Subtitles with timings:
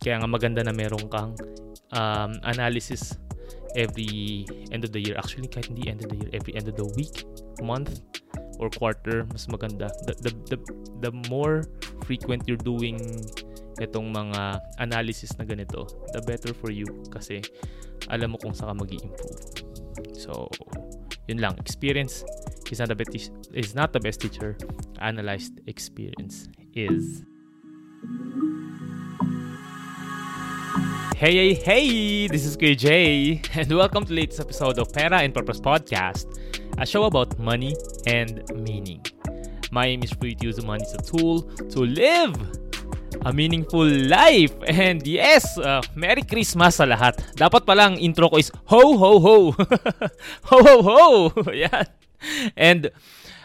[0.00, 1.36] Kaya nga maganda na meron kang
[1.92, 3.16] um, analysis
[3.76, 5.16] every end of the year.
[5.20, 7.24] Actually, kahit hindi end of the year, every end of the week,
[7.60, 8.00] month,
[8.58, 9.92] or quarter, mas maganda.
[10.08, 10.58] The, the, the,
[11.08, 11.68] the more
[12.04, 12.98] frequent you're doing
[13.80, 17.40] itong mga analysis na ganito, the better for you kasi
[18.12, 19.40] alam mo kung saan ka mag improve
[20.16, 20.52] So,
[21.28, 21.56] yun lang.
[21.56, 22.24] Experience
[22.68, 24.56] is not the best, is not the best teacher.
[25.00, 27.24] Analyzed experience is.
[31.20, 32.28] Hey, hey, hey!
[32.32, 36.24] This is Jay, and welcome to latest episode of Pera and Purpose Podcast,
[36.80, 39.04] a show about money and meaning.
[39.68, 41.42] My aim is for you to use money as a tool
[41.76, 42.32] to live
[43.26, 44.56] a meaningful life.
[44.64, 47.20] And yes, uh, Merry Christmas sa lahat.
[47.36, 49.36] Dapat palang intro ko is ho ho ho.
[50.48, 51.00] ho ho ho.
[51.52, 51.84] Yan.
[52.56, 52.88] And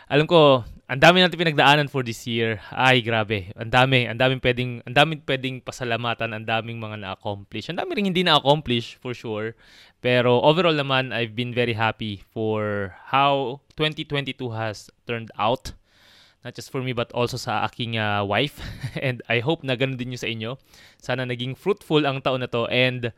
[0.08, 2.62] alam ko, ang dami natin pinagdaanan for this year.
[2.70, 3.50] Ay, grabe.
[3.58, 7.74] Ang dami, ang daming pwedeng, ang daming pwedeng pasalamatan, ang daming mga na-accomplish.
[7.74, 9.58] Ang dami ring hindi na-accomplish for sure.
[10.06, 15.74] Pero overall naman, I've been very happy for how 2022 has turned out.
[16.46, 18.62] Not just for me but also sa aking uh, wife.
[19.02, 20.62] and I hope na ganun din yung sa inyo.
[21.02, 22.70] Sana naging fruitful ang taon na to.
[22.70, 23.10] And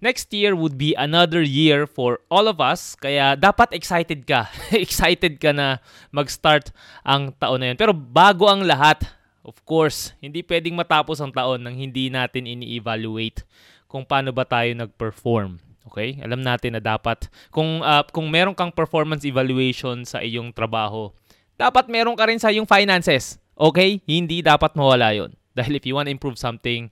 [0.00, 2.96] next year would be another year for all of us.
[2.96, 4.48] Kaya dapat excited ka.
[4.72, 5.78] excited ka na
[6.10, 6.72] mag-start
[7.04, 7.78] ang taon na yun.
[7.78, 9.04] Pero bago ang lahat,
[9.44, 13.44] of course, hindi pwedeng matapos ang taon nang hindi natin ini-evaluate
[13.86, 15.60] kung paano ba tayo nag-perform.
[15.92, 16.18] Okay?
[16.24, 21.12] Alam natin na dapat kung uh, kung meron kang performance evaluation sa iyong trabaho,
[21.60, 23.36] dapat meron ka rin sa iyong finances.
[23.56, 24.00] Okay?
[24.08, 25.36] Hindi dapat mawala yon.
[25.56, 26.88] Dahil if you want to improve something,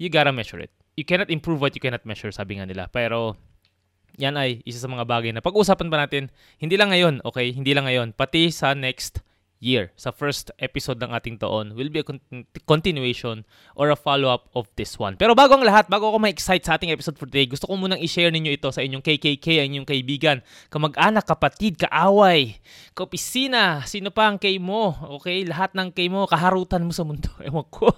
[0.00, 2.90] you gotta measure it you cannot improve what you cannot measure, sabi nga nila.
[2.90, 3.38] Pero,
[4.18, 6.26] yan ay isa sa mga bagay na pag-usapan pa natin,
[6.58, 7.54] hindi lang ngayon, okay?
[7.54, 9.22] Hindi lang ngayon, pati sa next
[9.58, 9.90] year.
[9.98, 12.06] Sa first episode ng ating taon will be a
[12.66, 13.42] continuation
[13.74, 15.18] or a follow-up of this one.
[15.18, 18.00] Pero bago ang lahat, bago ako ma-excite sa ating episode for today, gusto ko munang
[18.02, 20.38] i-share ninyo ito sa inyong KKK, ang inyong kaibigan,
[20.70, 22.58] kamag-anak, kapatid, kaaway,
[22.94, 25.42] kaopisina, sino pa ang kay mo, okay?
[25.46, 27.28] Lahat ng kay mo, kaharutan mo sa mundo.
[27.46, 27.90] Ewan ko.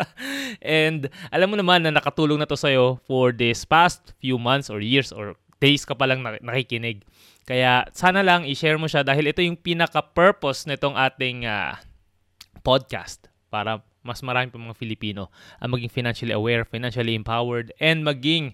[0.64, 4.80] And alam mo naman na nakatulong na to sa'yo for this past few months or
[4.84, 7.00] years or days ka pa lang nakikinig.
[7.44, 11.76] Kaya sana lang i-share mo siya dahil ito yung pinaka-purpose nitong ating uh,
[12.64, 18.52] podcast para mas marami pa mga Filipino ang maging financially aware, financially empowered, and maging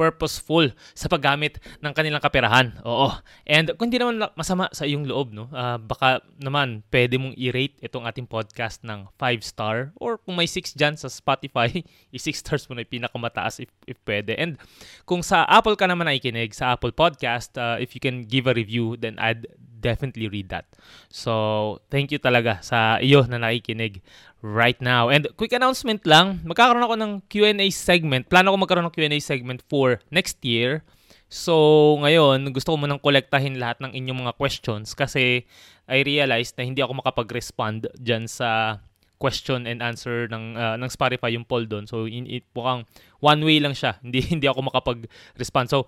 [0.00, 2.72] purposeful sa paggamit ng kanilang kaperahan.
[2.88, 3.12] Oo.
[3.44, 7.76] And kung hindi naman masama sa iyong loob, no, uh, baka naman pwede mong i-rate
[7.84, 11.68] itong ating podcast ng 5 star or kung may 6 dyan sa Spotify,
[12.16, 14.32] i-6 stars mo na yung pinakamataas if, if pwede.
[14.40, 14.56] And
[15.04, 18.56] kung sa Apple ka naman nakikinig, sa Apple Podcast, uh, if you can give a
[18.56, 19.44] review, then I'd
[19.80, 20.68] definitely read that.
[21.08, 24.04] So, thank you talaga sa iyo na nakikinig
[24.44, 25.08] right now.
[25.08, 28.28] And quick announcement lang, magkakaroon ako ng Q&A segment.
[28.28, 30.84] Plano ko magkaroon ng Q&A segment for next year.
[31.30, 35.46] So, ngayon, gusto ko munang kolektahin lahat ng inyong mga questions kasi
[35.86, 38.82] I realized na hindi ako makapag-respond dyan sa
[39.20, 41.84] question and answer ng uh, ng Spotify yung poll doon.
[41.84, 42.88] So, in, it, mukhang
[43.20, 43.94] one way lang siya.
[44.04, 45.68] Hindi hindi ako makapag-respond.
[45.68, 45.86] So,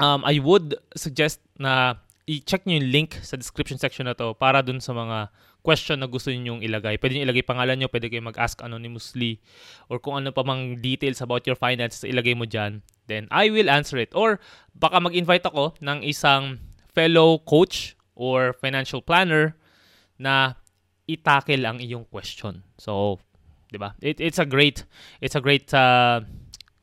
[0.00, 4.60] um, I would suggest na i-check nyo yung link sa description section na to para
[4.60, 5.32] dun sa mga
[5.64, 7.00] question na gusto niyo ilagay.
[7.00, 9.40] Pwede niyo ilagay pangalan niyo, pwede kayo mag-ask anonymously
[9.88, 12.84] or kung ano pa mang details about your finances ilagay mo dyan.
[13.08, 14.12] Then I will answer it.
[14.12, 14.36] Or
[14.76, 16.60] baka mag-invite ako ng isang
[16.92, 19.56] fellow coach or financial planner
[20.20, 20.60] na
[21.08, 22.60] itakel ang iyong question.
[22.76, 23.16] So,
[23.72, 23.96] 'di ba?
[24.04, 24.84] It, it's a great
[25.24, 26.20] it's a great uh,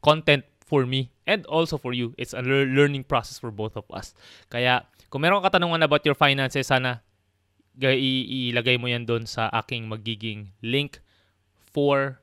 [0.01, 2.17] content for me and also for you.
[2.17, 4.17] It's a learning process for both of us.
[4.49, 6.99] Kaya kung meron ka katanungan about your finances, sana
[7.79, 10.99] ilagay mo yan doon sa aking magiging link
[11.55, 12.19] for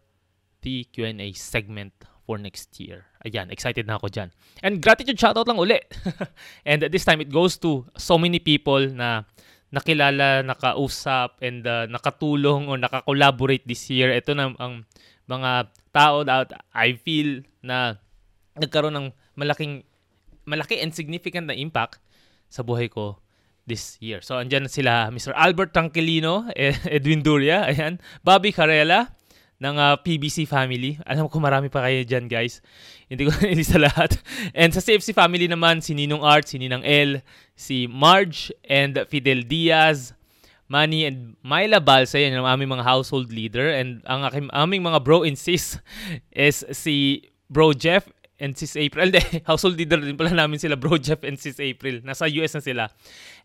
[0.60, 1.96] the Q&A segment
[2.28, 3.08] for next year.
[3.24, 4.28] Ayan, excited na ako dyan.
[4.60, 5.80] And gratitude shoutout lang uli.
[6.68, 9.24] and this time it goes to so many people na
[9.72, 14.12] nakilala, nakausap, and uh, nakatulong o nakakollaborate this year.
[14.12, 14.84] Ito na ang
[15.32, 17.96] mga tao that I feel na
[18.60, 19.08] nagkaroon ng
[19.40, 19.80] malaking
[20.44, 22.01] malaki and significant na impact
[22.52, 23.16] sa buhay ko
[23.64, 24.20] this year.
[24.20, 25.32] So, andyan sila Mr.
[25.32, 26.52] Albert Tranquilino,
[26.96, 29.16] Edwin Duria, ayan, Bobby Carella,
[29.62, 30.98] ng uh, ah, PBC family.
[31.06, 32.58] Alam ko marami pa kayo dyan, guys.
[33.06, 34.18] Hindi ko hindi lahat.
[34.50, 37.22] And sa CFC family naman, si Ninong Art, si Ninang L,
[37.54, 40.18] si Marge, and Fidel Diaz,
[40.66, 43.70] Manny, and Myla Balsa, yan ang aming mga household leader.
[43.70, 45.78] And ang aming mga bro and sis
[46.34, 48.10] is si Bro Jeff
[48.42, 49.06] and Sis April.
[49.14, 52.02] Hindi, household leader din pala namin sila, Bro Jeff and Sis April.
[52.02, 52.84] Nasa US na sila.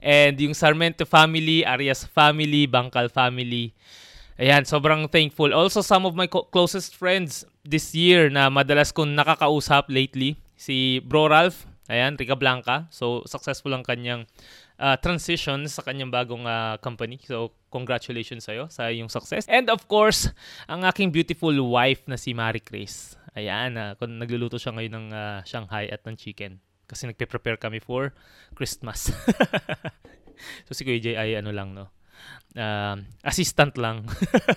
[0.01, 3.77] And yung Sarmento family, Arias family, Bangkal family,
[4.37, 5.49] Ayan, sobrang thankful.
[5.49, 11.33] Also, some of my closest friends this year na madalas kong nakakausap lately, si Bro
[11.33, 12.85] Ralph, ayan, Rica Blanca.
[12.93, 14.29] So, successful ang kanyang
[14.77, 17.17] uh, transition sa kanyang bagong uh, company.
[17.25, 19.49] So, congratulations sa'yo sa iyong success.
[19.49, 20.29] And of course,
[20.69, 23.17] ang aking beautiful wife na si Marie Chris.
[23.37, 26.57] Ayan, uh, kung nagluluto siya ngayon ng uh, Shanghai at ng chicken.
[26.89, 28.17] Kasi nagpe-prepare kami for
[28.57, 29.13] Christmas.
[30.65, 31.93] so, si Kuya ay ano lang, no?
[32.57, 34.05] uh, assistant lang.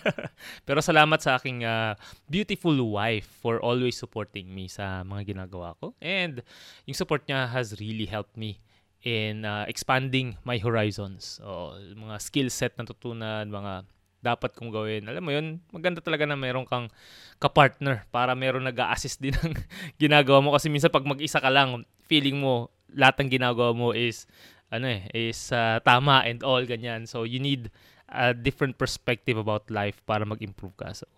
[0.66, 1.94] Pero salamat sa aking uh,
[2.28, 5.92] beautiful wife for always supporting me sa mga ginagawa ko.
[6.00, 6.40] And
[6.88, 8.60] yung support niya has really helped me
[9.04, 11.40] in uh, expanding my horizons.
[11.44, 13.84] O, mga skill set na tutunan, mga
[14.20, 15.08] dapat kong gawin.
[15.08, 16.92] Alam mo yun, maganda talaga na meron kang
[17.40, 19.56] kapartner para meron nag assist din ng
[20.02, 20.52] ginagawa mo.
[20.52, 24.28] Kasi minsan pag mag-isa ka lang, feeling mo lahat ng ginagawa mo is
[24.70, 27.08] ano eh, is uh, tama and all ganyan.
[27.08, 27.72] So you need
[28.10, 30.94] a different perspective about life para mag-improve ka.
[30.94, 31.08] So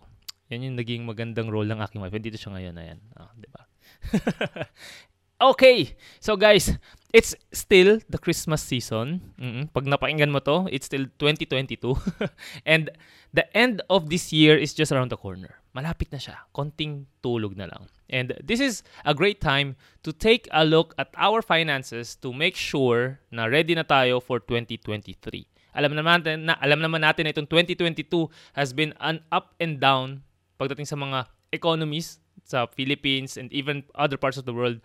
[0.49, 2.15] yan yung naging magandang role ng aking wife.
[2.17, 2.99] Dito siya ngayon, ayan.
[3.17, 3.61] Oh, di ba?
[5.41, 5.95] okay.
[6.19, 6.77] So guys,
[7.13, 9.33] it's still the Christmas season.
[9.37, 9.69] Mm-mm.
[9.73, 11.95] Pag napakinggan mo to, it's still 2022.
[12.65, 12.89] and
[13.33, 15.61] the end of this year is just around the corner.
[15.77, 16.41] Malapit na siya.
[16.53, 17.89] Konting tulog na lang.
[18.09, 22.57] And this is a great time to take a look at our finances to make
[22.57, 25.17] sure na ready na tayo for 2023.
[25.73, 29.81] Alam naman natin na alam naman natin na itong 2022 has been an up and
[29.81, 30.21] down
[30.61, 34.77] pagdating sa mga economies sa Philippines and even other parts of the world.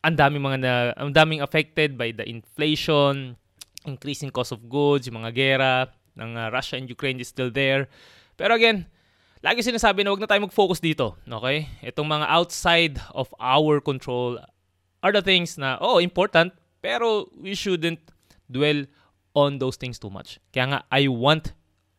[0.00, 3.36] Ang daming mga na, ang daming affected by the inflation,
[3.84, 5.74] increasing cost of goods, yung mga gera
[6.16, 7.88] ng uh, Russia and Ukraine is still there.
[8.40, 8.88] Pero again,
[9.44, 11.20] lagi sinasabi na wag na tayo mag-focus dito.
[11.28, 11.68] Okay?
[11.84, 14.40] Itong mga outside of our control
[15.04, 18.00] are the things na, oh, important, pero we shouldn't
[18.48, 18.84] dwell
[19.36, 20.40] on those things too much.
[20.52, 21.52] Kaya nga, I want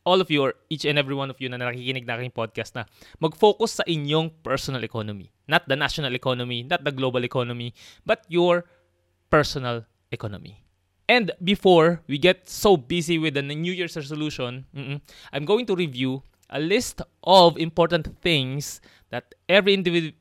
[0.06, 2.74] all of you or each and every one of you na nakikinig na aking podcast
[2.74, 2.86] na
[3.20, 5.30] mag-focus sa inyong personal economy.
[5.48, 7.74] Not the national economy, not the global economy,
[8.06, 8.66] but your
[9.30, 10.64] personal economy.
[11.12, 14.66] And before we get so busy with the New Year's resolution,
[15.34, 20.16] I'm going to review a list of important things that every individual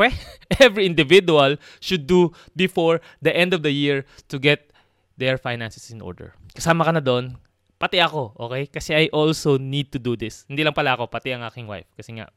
[0.60, 4.72] every individual should do before the end of the year to get
[5.18, 6.32] their finances in order.
[6.56, 7.36] Kasama ka na doon,
[7.80, 8.68] pati ako, okay?
[8.68, 10.44] Kasi I also need to do this.
[10.44, 11.88] Hindi lang pala ako, pati ang aking wife.
[11.96, 12.28] Kasi nga,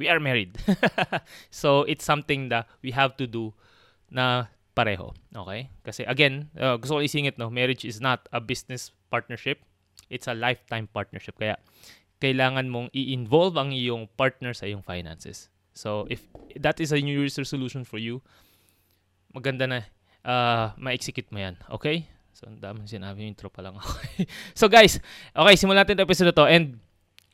[0.00, 0.56] we are married.
[1.52, 3.52] so, it's something that we have to do
[4.08, 5.12] na pareho.
[5.36, 5.68] Okay?
[5.84, 7.52] Kasi again, uh, gusto ko isingit, no?
[7.52, 9.60] Marriage is not a business partnership.
[10.08, 11.36] It's a lifetime partnership.
[11.36, 11.60] Kaya,
[12.24, 15.52] kailangan mong i-involve ang iyong partner sa iyong finances.
[15.76, 16.24] So, if
[16.56, 18.24] that is a New Year's resolution for you,
[19.36, 19.78] maganda na
[20.24, 21.60] uh, ma-execute mo yan.
[21.76, 22.08] Okay?
[22.38, 23.74] So, ang dami sinabi intro pa lang.
[23.82, 24.30] Okay.
[24.58, 25.02] so, guys,
[25.34, 26.46] okay, simulan natin itong episode to.
[26.46, 26.78] And,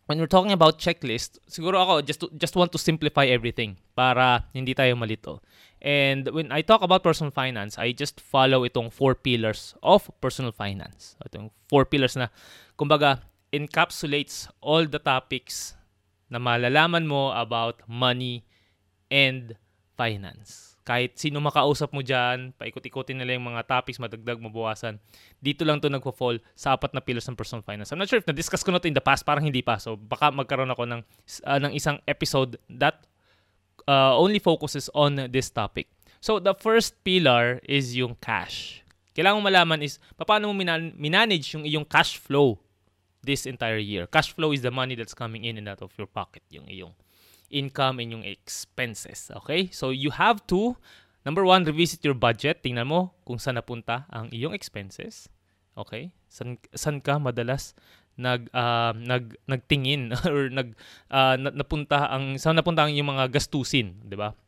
[0.06, 4.44] when we're talking about checklist, siguro ako just to, just want to simplify everything para
[4.52, 5.40] hindi tayo malito.
[5.84, 10.52] And when I talk about personal finance, I just follow itong four pillars of personal
[10.52, 11.16] finance.
[11.20, 12.32] Itong four pillars na,
[12.80, 13.20] kumbaga,
[13.52, 15.76] encapsulates all the topics
[16.32, 18.44] na malalaman mo about money
[19.12, 19.56] and
[19.96, 20.73] finance.
[20.84, 25.00] Kahit sino makausap mo dyan, paikot-ikutin nila yung mga topics, madagdag, mabawasan.
[25.40, 27.88] Dito lang to nagpo-fall sa apat na pillars ng personal finance.
[27.88, 29.80] I'm not sure if na-discuss ko na to in the past, parang hindi pa.
[29.80, 31.00] So baka magkaroon ako ng,
[31.48, 33.08] uh, ng isang episode that
[33.88, 35.88] uh, only focuses on this topic.
[36.20, 38.84] So the first pillar is yung cash.
[39.16, 42.60] Kailangan mo malaman is paano mo minan- manage yung iyong cash flow
[43.24, 44.04] this entire year.
[44.04, 46.92] Cash flow is the money that's coming in and out of your pocket, yung iyong
[47.50, 49.30] income and yung expenses.
[49.44, 49.68] Okay?
[49.72, 50.76] So you have to,
[51.24, 52.62] number one, revisit your budget.
[52.62, 55.28] Tingnan mo kung saan napunta ang iyong expenses.
[55.74, 56.14] Okay?
[56.28, 57.74] San, san ka madalas
[58.14, 60.78] nag uh, nag nagtingin or nag
[61.10, 64.38] uh, napunta ang saan napunta ang iyong mga gastusin, 'di ba?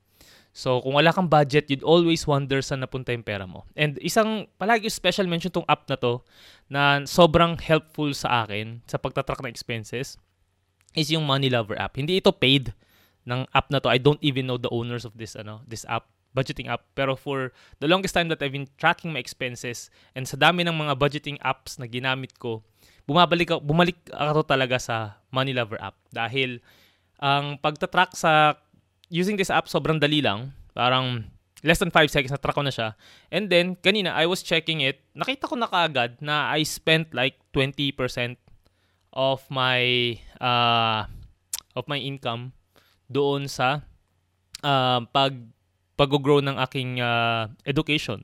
[0.56, 3.68] So, kung wala kang budget, you'd always wonder saan napunta yung pera mo.
[3.76, 6.24] And isang, palagi special mention tong app na to,
[6.72, 10.16] na sobrang helpful sa akin sa pagtatrack ng expenses,
[10.96, 12.00] is yung Money Lover app.
[12.00, 12.72] Hindi ito paid
[13.26, 13.90] ng app na to.
[13.90, 16.86] I don't even know the owners of this, ano, this app, budgeting app.
[16.94, 17.50] Pero for
[17.82, 21.36] the longest time that I've been tracking my expenses, and sa dami ng mga budgeting
[21.42, 22.62] apps na ginamit ko,
[23.04, 25.98] bumabalik bumalik ako talaga sa Money Lover app.
[26.14, 26.62] Dahil,
[27.18, 28.54] ang pagtatrack sa
[29.10, 30.54] using this app, sobrang dali lang.
[30.76, 31.26] Parang
[31.66, 32.94] less than 5 seconds na track ko na siya.
[33.32, 35.02] And then, kanina, I was checking it.
[35.18, 38.36] Nakita ko na kaagad na I spent like 20%
[39.16, 41.08] of my uh,
[41.72, 42.52] of my income
[43.10, 43.86] doon sa
[44.62, 45.34] uh, pag
[45.96, 48.22] pag-grow ng aking uh, education.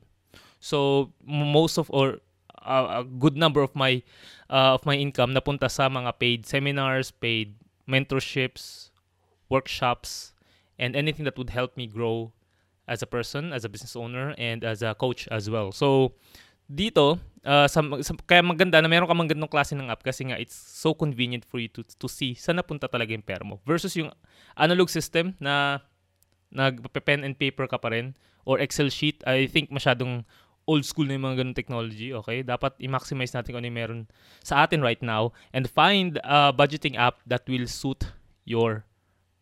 [0.61, 2.21] So, most of or
[2.61, 4.03] a, a good number of my
[4.51, 7.57] uh, of my income napunta sa mga paid seminars, paid
[7.89, 8.93] mentorships,
[9.49, 10.33] workshops,
[10.79, 12.31] and anything that would help me grow
[12.87, 15.73] as a person, as a business owner, and as a coach as well.
[15.73, 16.13] So,
[16.73, 20.41] dito, uh, sa, sa, kaya maganda na meron ka mang klase ng app kasi nga
[20.41, 23.61] it's so convenient for you to, to see saan napunta talaga yung pera mo.
[23.69, 24.09] Versus yung
[24.57, 25.85] analog system na
[26.49, 28.17] nag-pen and paper ka pa rin
[28.49, 30.25] or Excel sheet, I think masyadong
[30.67, 32.47] old school na yung mga ganung technology, okay?
[32.47, 34.01] Dapat i-maximize natin kung ano yung meron
[34.47, 38.07] sa atin right now and find a budgeting app that will suit
[38.47, 38.87] your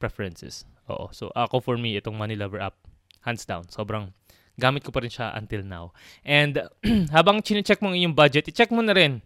[0.00, 0.64] preferences.
[0.88, 1.12] Oo.
[1.12, 2.76] So, ako for me, itong Money Lover app,
[3.20, 4.16] hands down, sobrang
[4.60, 5.96] gamit ko pa rin siya until now.
[6.20, 6.68] And
[7.16, 9.24] habang chine-check mo ang iyong budget, i-check mo na rin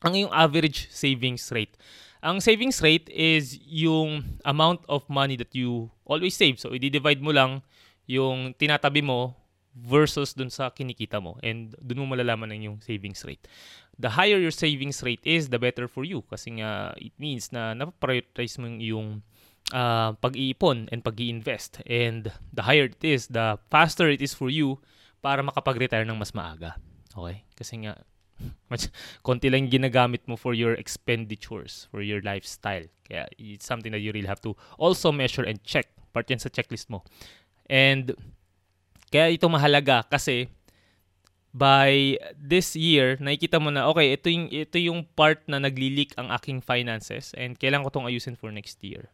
[0.00, 1.74] ang iyong average savings rate.
[2.22, 6.58] Ang savings rate is yung amount of money that you always save.
[6.58, 7.62] So, i-divide mo lang
[8.06, 9.38] yung tinatabi mo
[9.78, 11.38] versus dun sa kinikita mo.
[11.46, 13.46] And dun mo malalaman ang yung savings rate.
[13.98, 16.22] The higher your savings rate is, the better for you.
[16.26, 19.22] Kasi nga, it means na napaprioritize mo yung
[19.72, 24.48] uh, pag-iipon and pag invest And the higher it is, the faster it is for
[24.48, 24.80] you
[25.20, 26.78] para makapag-retire ng mas maaga.
[27.12, 27.44] Okay?
[27.56, 27.98] Kasi nga,
[28.70, 28.88] mas,
[29.26, 32.86] konti lang ginagamit mo for your expenditures, for your lifestyle.
[33.04, 35.90] Kaya it's something that you really have to also measure and check.
[36.14, 37.04] Part yan sa checklist mo.
[37.68, 38.14] And
[39.08, 40.52] kaya ito mahalaga kasi
[41.52, 46.28] by this year, nakikita mo na, okay, ito yung, ito yung part na nagli-leak ang
[46.30, 49.08] aking finances and kailangan ko itong ayusin for next year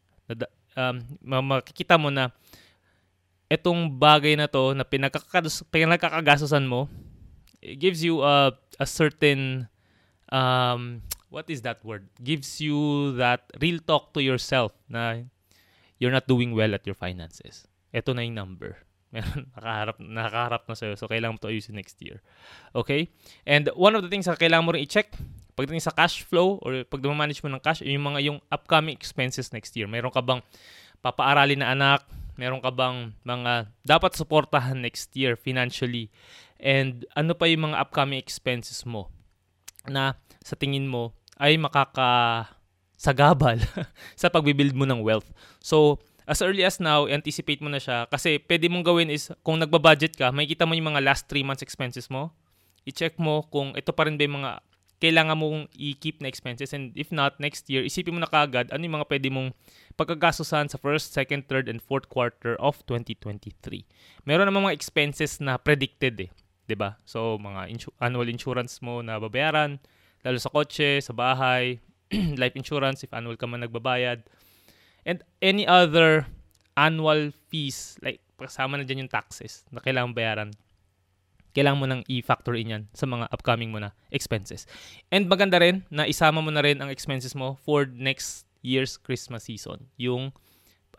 [0.76, 2.30] um, makikita mo na
[3.50, 6.88] itong bagay na to na pinagkakagastosan mo,
[7.62, 9.68] it gives you a, a certain,
[10.32, 12.08] um, what is that word?
[12.22, 15.24] Gives you that real talk to yourself na
[15.98, 17.64] you're not doing well at your finances.
[17.94, 18.82] Ito na yung number.
[19.14, 20.98] Meron, nakaharap, nakaharap na sa'yo.
[20.98, 22.18] So, kailangan mo to ayusin next year.
[22.74, 23.14] Okay?
[23.46, 25.14] And one of the things na kailangan mo rin i-check
[25.54, 29.54] pagdating sa cash flow or pag manage mo ng cash, yung mga yung upcoming expenses
[29.54, 29.86] next year.
[29.86, 30.42] Meron ka bang
[31.00, 32.02] papaaralin na anak?
[32.34, 36.10] Meron ka bang mga dapat suportahan next year financially?
[36.58, 39.10] And ano pa yung mga upcoming expenses mo
[39.86, 42.50] na sa tingin mo ay makaka
[42.98, 43.58] sagabal
[44.20, 45.30] sa pagbibuild mo ng wealth.
[45.62, 49.60] So, as early as now, anticipate mo na siya kasi pwede mong gawin is kung
[49.60, 52.34] nagbabudget ka, makikita mo yung mga last 3 months expenses mo.
[52.88, 54.52] I-check mo kung ito pa rin ba yung mga
[55.04, 58.80] kailangan mong i-keep na expenses and if not, next year, isipin mo na kagad ano
[58.80, 59.52] yung mga pwede mong
[60.00, 63.52] pagkagastusan sa first, second, third, and fourth quarter of 2023.
[64.24, 66.30] Meron naman mga expenses na predicted eh.
[66.64, 66.96] 'di ba?
[67.04, 69.76] So mga insu- annual insurance mo na babayaran,
[70.24, 71.84] lalo sa kotse, sa bahay,
[72.40, 74.24] life insurance if annual ka man nagbabayad.
[75.04, 76.24] And any other
[76.80, 80.50] annual fees like kasama na diyan yung taxes na kailangan bayaran
[81.54, 84.66] kailangan mo nang i-factor in yan sa mga upcoming mo na expenses.
[85.14, 89.46] And maganda rin na isama mo na rin ang expenses mo for next year's Christmas
[89.46, 89.86] season.
[89.94, 90.34] Yung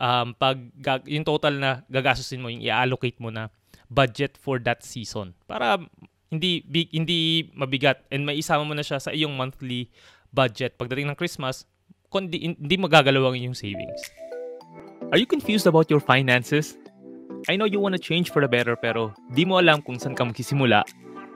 [0.00, 0.56] um, pag
[1.04, 3.52] yung total na gagastusin mo, yung i-allocate mo na
[3.92, 5.78] budget for that season para
[6.32, 9.92] hindi big, hindi mabigat and may isama mo na siya sa iyong monthly
[10.34, 11.68] budget pagdating ng Christmas
[12.10, 14.10] kundi hindi magagalaw ang iyong savings.
[15.14, 16.74] Are you confused about your finances?
[17.46, 20.26] I know you wanna change for the better pero di mo alam kung saan ka
[20.26, 20.82] magsisimula,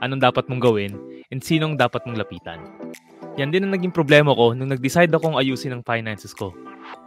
[0.03, 0.97] anong dapat mong gawin,
[1.31, 2.59] and sinong dapat mong lapitan.
[3.39, 6.51] Yan din ang naging problema ko nung nag-decide akong ayusin ang finances ko.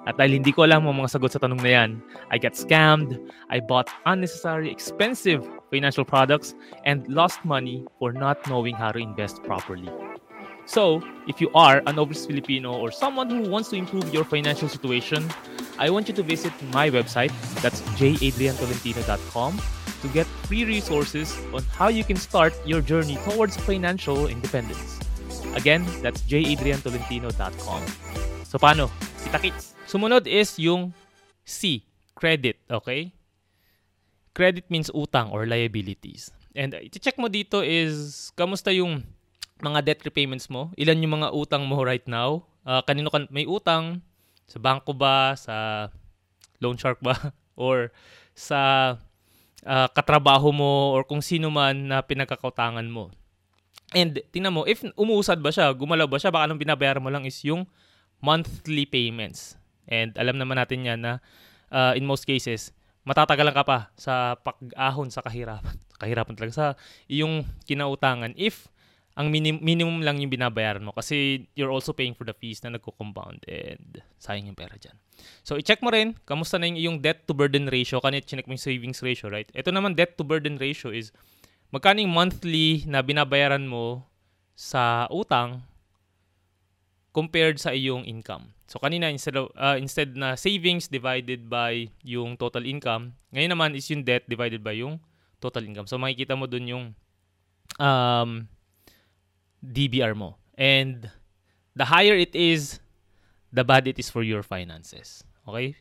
[0.07, 1.91] At dahil hindi ko alam ang mga sagot sa tanong na yan,
[2.31, 3.19] I got scammed,
[3.51, 6.55] I bought unnecessary expensive financial products,
[6.87, 9.89] and lost money for not knowing how to invest properly.
[10.63, 14.71] So, if you are an overseas Filipino or someone who wants to improve your financial
[14.71, 15.27] situation,
[15.79, 19.51] I want you to visit my website, that's jadriantolentino.com,
[20.01, 25.01] to get free resources on how you can start your journey towards financial independence.
[25.57, 27.81] Again, that's jadriantolentino.com.
[28.45, 28.93] So, paano?
[29.25, 29.73] Kita-kits.
[29.89, 30.93] Sumunod is yung
[31.41, 31.81] C,
[32.13, 33.09] credit, okay?
[34.37, 36.29] Credit means utang or liabilities.
[36.53, 39.01] And iti-check mo dito is, kamusta yung
[39.57, 40.69] mga debt repayments mo?
[40.77, 42.45] Ilan yung mga utang mo right now?
[42.61, 44.05] Uh, kanino kan may utang?
[44.47, 45.35] Sa bangko ba?
[45.37, 45.87] Sa
[46.59, 47.15] loan shark ba?
[47.59, 47.93] or
[48.33, 48.95] sa
[49.65, 53.13] uh, katrabaho mo or kung sino man na pinagkakautangan mo.
[53.93, 57.29] And tingnan mo, if umuusad ba siya, gumalaw ba siya, baka anong binabayaran mo lang
[57.29, 57.69] is yung
[58.23, 59.53] monthly payments.
[59.85, 61.21] And alam naman natin yan na
[61.69, 62.73] uh, in most cases,
[63.05, 65.77] matatagalan ka pa sa pag-ahon sa kahirapan.
[66.01, 66.67] Kahirapan talaga sa
[67.05, 68.71] iyong kinautangan if
[69.13, 72.73] ang minim- minimum lang yung binabayaran mo kasi you're also paying for the fees na
[72.73, 74.97] nagko-compound and sayang yung pera dyan.
[75.45, 78.01] So, i-check mo rin, kamusta na yung, yung debt to burden ratio.
[78.01, 79.45] Kanina, chinek mo yung savings ratio, right?
[79.53, 81.13] Ito naman, debt to burden ratio is
[81.69, 84.01] magkano yung monthly na binabayaran mo
[84.57, 85.61] sa utang
[87.13, 88.53] compared sa iyong income.
[88.65, 93.77] So kanina instead of, uh, instead na savings divided by yung total income, ngayon naman
[93.77, 94.97] is yung debt divided by yung
[95.37, 95.85] total income.
[95.85, 96.85] So makikita mo dun yung
[97.77, 98.49] um,
[99.63, 100.35] DBR mo.
[100.59, 101.09] And
[101.75, 102.79] the higher it is,
[103.51, 105.23] the bad it is for your finances.
[105.47, 105.79] Okay?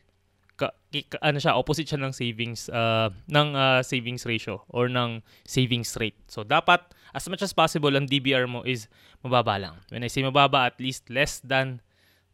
[0.55, 5.19] Ka, ka, ano siya, opposite siya ng savings uh, ng uh, savings ratio or ng
[5.43, 6.17] savings rate.
[6.29, 8.87] So dapat as much as possible ang DBR mo is
[9.25, 9.75] mababa lang.
[9.91, 11.83] When I say mababa, at least less than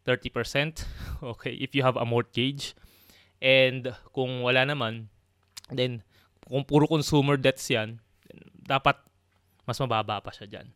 [0.05, 0.85] 30%.
[1.19, 2.71] Okay, if you have a mortgage.
[3.43, 5.11] And kung wala naman,
[5.67, 5.99] then
[6.47, 7.99] kung puro consumer debts yan,
[8.55, 8.95] dapat
[9.67, 10.71] mas mababa pa siya dyan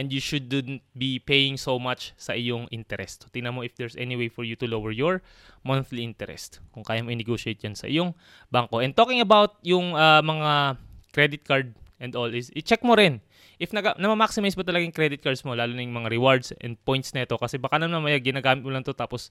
[0.00, 3.28] and you shouldn't be paying so much sa iyong interest.
[3.36, 5.20] Tingnan mo if there's any way for you to lower your
[5.60, 6.64] monthly interest.
[6.72, 8.16] Kung kaya mo i-negotiate yan sa iyong
[8.48, 8.80] bangko.
[8.80, 10.80] And talking about yung uh, mga
[11.12, 13.20] credit card and all is, i-check mo rin
[13.60, 16.80] if naga, na-maximize mo talaga yung credit cards mo, lalo na yung mga rewards and
[16.80, 19.28] points nito kasi baka naman mamaya ginagamit mo lang to tapos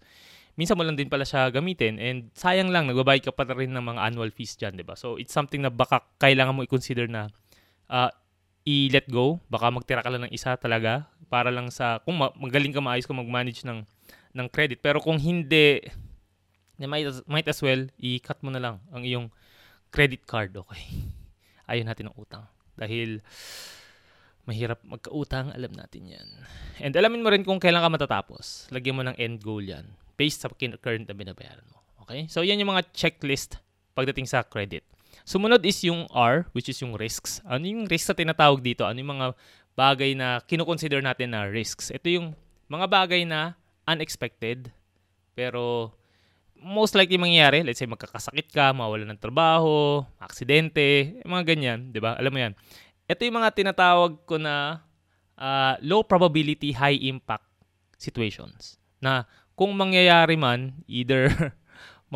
[0.54, 3.82] minsan mo lang din pala siya gamitin and sayang lang, nagbabayad ka pa rin ng
[3.82, 4.94] mga annual fees dyan, di ba?
[4.94, 7.34] So, it's something na baka kailangan mo i-consider na
[7.90, 8.14] uh,
[8.70, 9.42] i-let go.
[9.50, 13.18] Baka magtira ka lang ng isa talaga para lang sa, kung magaling ka maayos ka
[13.18, 13.82] mag-manage ng,
[14.38, 14.78] ng credit.
[14.86, 15.82] Pero kung hindi,
[16.78, 19.34] might as, might as well, i-cut mo na lang ang iyong
[19.90, 20.86] credit card, okay?
[21.70, 22.46] Ayaw natin ng utang.
[22.78, 23.26] Dahil,
[24.46, 26.28] mahirap magkautang, alam natin yan.
[26.82, 28.70] And alamin mo rin kung kailan ka matatapos.
[28.74, 29.86] Lagyan mo ng end goal yan
[30.18, 31.80] based sa current na binabayaran mo.
[32.04, 32.26] Okay?
[32.28, 33.62] So, yan yung mga checklist
[33.94, 34.84] pagdating sa credit.
[35.28, 37.44] Sumunod is yung R, which is yung risks.
[37.48, 38.84] Ano yung risks na tinatawag dito?
[38.88, 39.28] Ano yung mga
[39.76, 41.90] bagay na kinoconsider natin na risks?
[41.90, 42.28] Ito yung
[42.70, 43.58] mga bagay na
[43.90, 44.70] unexpected,
[45.34, 45.94] pero
[46.60, 47.64] most likely mangyayari.
[47.64, 52.20] Let's say magkakasakit ka, mawala ng trabaho, aksidente, mga ganyan, di ba?
[52.20, 52.54] Alam mo yan.
[53.10, 54.86] Ito yung mga tinatawag ko na
[55.40, 57.48] uh, low probability, high impact
[57.98, 58.78] situations.
[59.02, 61.32] Na kung mangyayari man, either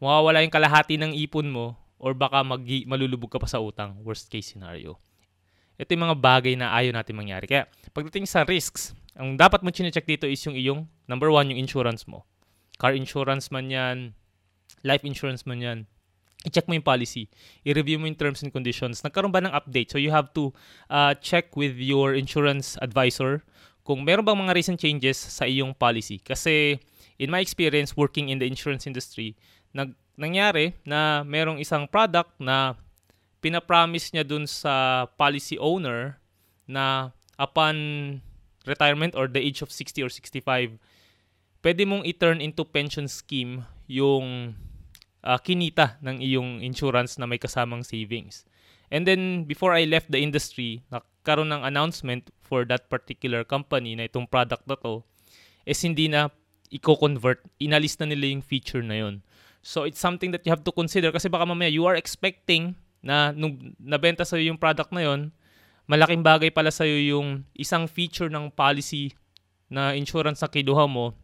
[0.00, 4.30] mawawala yung kalahati ng ipon mo or baka mag malulubog ka pa sa utang, worst
[4.30, 4.94] case scenario.
[5.74, 7.50] Ito yung mga bagay na ayaw natin mangyari.
[7.50, 11.58] Kaya pagdating sa risks, ang dapat mo chinecheck dito is yung iyong, number one, yung
[11.58, 12.22] insurance mo.
[12.78, 14.14] Car insurance man yan,
[14.86, 15.78] life insurance man yan,
[16.46, 17.26] i-check mo yung policy.
[17.66, 19.02] I-review mo yung terms and conditions.
[19.02, 19.90] Nagkaroon ba ng update?
[19.90, 20.54] So you have to
[20.86, 23.42] uh, check with your insurance advisor
[23.82, 26.22] kung meron bang mga recent changes sa iyong policy.
[26.22, 26.78] Kasi
[27.18, 29.34] in my experience working in the insurance industry,
[29.76, 32.72] nag nangyari na merong isang product na
[33.44, 36.16] pinapromise niya dun sa policy owner
[36.64, 37.76] na upon
[38.64, 40.80] retirement or the age of 60 or 65,
[41.60, 44.56] pwede mong i-turn into pension scheme yung
[45.22, 48.48] uh, kinita ng iyong insurance na may kasamang savings.
[48.90, 54.06] And then, before I left the industry, nagkaroon ng announcement for that particular company na
[54.06, 55.02] itong product na to,
[55.66, 56.30] is hindi na
[56.70, 59.14] i-convert, inalis na nila yung feature na yon.
[59.66, 63.34] So it's something that you have to consider kasi baka mamaya you are expecting na
[63.34, 65.34] nung nabenta sa yung product na yon,
[65.90, 69.18] malaking bagay pala sa yung isang feature ng policy
[69.66, 71.18] na insurance na kinuha mo.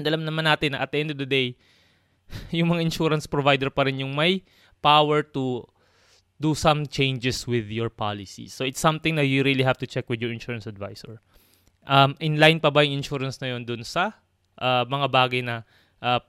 [0.00, 1.60] And alam naman natin na at the end of the day,
[2.56, 4.40] yung mga insurance provider pa rin yung may
[4.80, 5.68] power to
[6.40, 8.48] do some changes with your policy.
[8.48, 11.20] So it's something that you really have to check with your insurance advisor.
[11.84, 14.16] Um, in line pa ba yung insurance na yon dun sa
[14.56, 15.68] uh, mga bagay na
[16.00, 16.24] uh,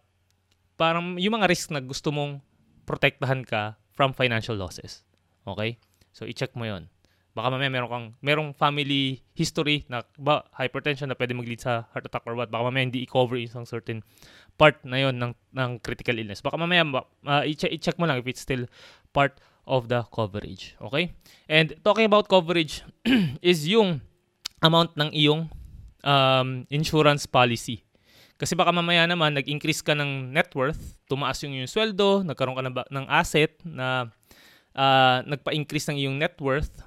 [0.75, 2.39] parang yung mga risk na gusto mong
[2.85, 5.07] protektahan ka from financial losses.
[5.47, 5.79] Okay?
[6.11, 6.91] So, i-check mo yon.
[7.35, 12.07] Baka mamaya meron kang, merong family history na ba, hypertension na pwede mag-lead sa heart
[12.07, 12.47] attack or what.
[12.47, 13.99] Baka mamaya hindi i-cover isang certain
[14.55, 16.39] part na yon ng, ng critical illness.
[16.39, 16.87] Baka mamaya
[17.27, 18.63] uh, i-check, i-check mo lang if it's still
[19.11, 19.35] part
[19.67, 20.79] of the coverage.
[20.79, 21.11] Okay?
[21.51, 22.87] And talking about coverage
[23.43, 23.99] is yung
[24.63, 25.51] amount ng iyong
[26.07, 27.84] um, insurance policy.
[28.35, 32.63] Kasi baka mamaya naman, nag-increase ka ng net worth, tumaas yung yung sweldo, nagkaroon ka
[32.67, 34.11] ng, ng asset na
[34.75, 36.83] uh, nagpa-increase ng iyong net worth,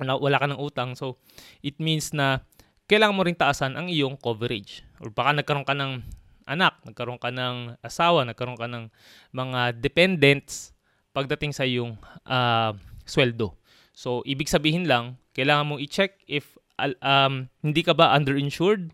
[0.00, 0.96] na wala ka ng utang.
[0.96, 1.20] So,
[1.60, 2.40] it means na
[2.88, 4.80] kailangan mo rin taasan ang iyong coverage.
[5.04, 6.00] Or baka nagkaroon ka ng
[6.48, 8.88] anak, nagkaroon ka ng asawa, nagkaroon ka ng
[9.36, 10.72] mga dependents
[11.12, 12.72] pagdating sa iyong uh,
[13.04, 13.52] sweldo.
[13.92, 16.56] So, ibig sabihin lang, kailangan mong i-check if
[17.04, 18.90] um, hindi ka ba underinsured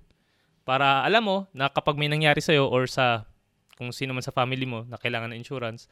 [0.65, 3.25] para alam mo na kapag may nangyari sa'yo or sa
[3.81, 5.89] kung sino man sa family mo na kailangan ng insurance,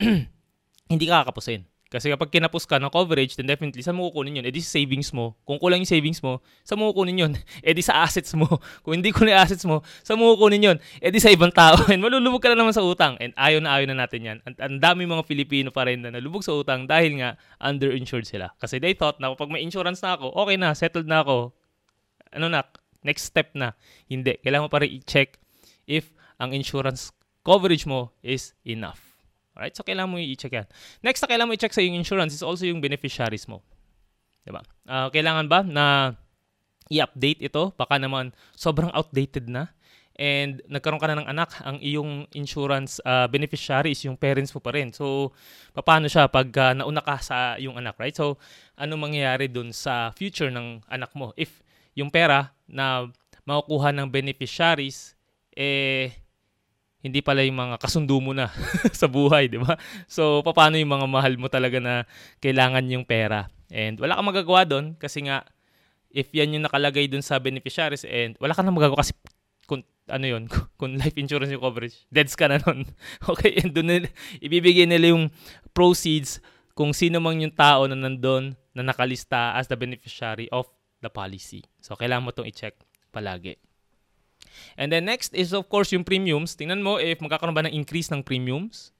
[0.92, 1.68] hindi ka kakapusin.
[1.88, 4.44] Kasi kapag kinapos ka ng coverage, then definitely, saan mo kukunin yun?
[4.44, 5.40] E di sa savings mo.
[5.48, 7.32] Kung kulang yung savings mo, saan mo kukunin yun?
[7.64, 8.44] E di sa assets mo.
[8.84, 10.76] Kung hindi kunin assets mo, saan mo kukunin yun?
[11.00, 11.80] E di sa ibang tao.
[11.92, 13.16] And malulubog ka na naman sa utang.
[13.24, 14.38] And ayaw na ayaw na natin yan.
[14.44, 18.52] Ang, ang dami mga Filipino pa rin na nalubog sa utang dahil nga underinsured sila.
[18.60, 21.56] Kasi they thought na kapag may insurance na ako, okay na, settled na ako,
[22.36, 22.68] ano na,
[23.02, 23.74] next step na.
[24.06, 24.38] Hindi.
[24.42, 25.38] Kailangan mo pa rin i-check
[25.88, 27.10] if ang insurance
[27.42, 29.00] coverage mo is enough.
[29.58, 29.74] Alright?
[29.74, 30.68] So, kailangan mo i-check yan.
[31.02, 33.64] Next na kailangan mo i-check sa yung insurance is also yung beneficiaries mo.
[34.46, 34.62] Diba?
[34.86, 36.14] Uh, kailangan ba na
[36.88, 37.74] i-update ito?
[37.74, 39.74] Baka naman sobrang outdated na
[40.18, 44.58] and nagkaroon ka na ng anak, ang iyong insurance uh, beneficiary is yung parents mo
[44.58, 44.90] pa rin.
[44.90, 45.30] So,
[45.78, 48.12] paano siya pag uh, nauna ka sa iyong anak, right?
[48.12, 48.34] So,
[48.74, 51.30] ano mangyayari dun sa future ng anak mo?
[51.38, 51.62] If
[51.94, 53.08] yung pera na
[53.48, 55.16] makukuha ng beneficiaries,
[55.56, 56.12] eh,
[57.02, 58.52] hindi pala yung mga kasundo mo na
[59.00, 59.80] sa buhay, di ba?
[60.04, 62.04] So, paano yung mga mahal mo talaga na
[62.44, 63.48] kailangan yung pera?
[63.72, 65.44] And wala kang magagawa doon kasi nga,
[66.12, 69.12] if yan yung nakalagay dun sa beneficiaries and wala ka na magagawa kasi
[69.68, 70.48] kung ano yun,
[70.80, 72.88] kung life insurance yung coverage, deads ka na nun.
[73.32, 74.08] okay, and doon nila,
[74.40, 75.28] ibibigay nila yung
[75.72, 76.40] proceeds
[76.72, 80.70] kung sino mang yung tao na nandun na nakalista as the beneficiary of
[81.00, 81.64] the policy.
[81.82, 82.74] So, kailangan mo itong i-check
[83.14, 83.58] palagi.
[84.78, 86.54] And then next is of course yung premiums.
[86.54, 88.90] Tingnan mo if magkakaroon ba ng increase ng premiums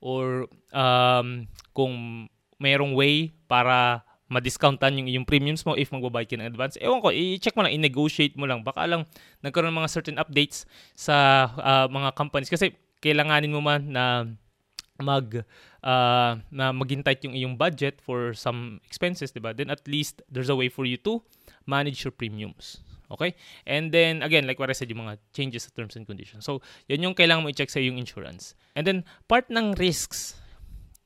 [0.00, 2.26] or um, kung
[2.60, 6.74] mayroong way para ma-discountan yung, yung premiums mo if magbabayad ka ng advance.
[6.82, 8.66] Ewan ko, i-check mo lang, i-negotiate mo lang.
[8.66, 9.06] Baka lang
[9.38, 10.66] nagkaroon ng mga certain updates
[10.98, 12.50] sa uh, mga companies.
[12.50, 14.26] Kasi kailanganin mo man na
[15.00, 15.44] mag
[15.84, 19.52] uh, na maghintay yung iyong budget for some expenses, 'di ba?
[19.52, 21.20] Then at least there's a way for you to
[21.68, 22.80] manage your premiums.
[23.06, 23.38] Okay?
[23.62, 26.42] And then again, like what I said, yung mga changes sa terms and conditions.
[26.42, 26.58] So,
[26.90, 28.58] yan yung kailangan mo i-check sa yung insurance.
[28.74, 30.34] And then part ng risks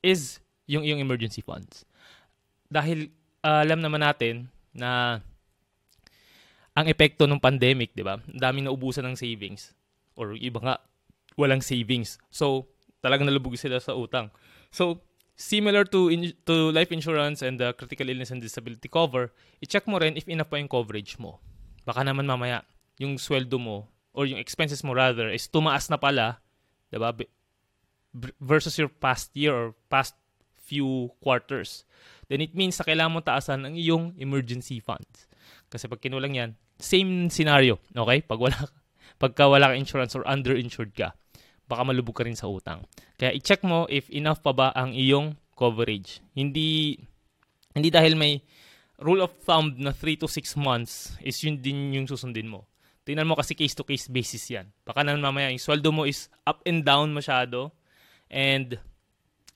[0.00, 1.84] is yung yung emergency funds
[2.70, 3.10] dahil
[3.42, 5.18] uh, alam naman natin na
[6.72, 8.22] ang epekto ng pandemic, 'di ba?
[8.30, 9.74] Daming naubusan ng savings
[10.14, 10.78] or iba nga
[11.34, 12.16] walang savings.
[12.30, 12.69] So,
[13.00, 14.28] talagang nalubog sila sa utang.
[14.70, 15.00] So,
[15.36, 19.32] similar to in, to life insurance and the critical illness and disability cover,
[19.64, 21.40] i-check mo rin if enough pa yung coverage mo.
[21.88, 22.62] Baka naman mamaya
[23.00, 26.44] yung sweldo mo or yung expenses mo rather is tumaas na pala,
[26.92, 27.16] 'di ba?
[28.42, 30.18] Versus your past year or past
[30.60, 31.88] few quarters
[32.30, 35.26] then it means na kailangan mo taasan ang iyong emergency funds.
[35.66, 38.22] Kasi pag kinulang yan, same scenario, okay?
[38.22, 38.56] Pag wala,
[39.22, 41.18] pagka wala ka insurance or underinsured ka,
[41.70, 42.82] baka malubog ka rin sa utang.
[43.14, 46.18] Kaya i-check mo if enough pa ba ang iyong coverage.
[46.34, 46.98] Hindi
[47.70, 48.42] hindi dahil may
[48.98, 52.66] rule of thumb na 3 to 6 months is yun din yung susundin mo.
[53.06, 54.66] Tingnan mo kasi case to case basis yan.
[54.82, 57.70] Baka naman mamaya yung sweldo mo is up and down masyado
[58.26, 58.76] and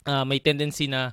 [0.07, 1.13] uh, may tendency na